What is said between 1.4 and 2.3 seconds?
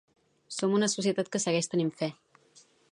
segueix tenint fe.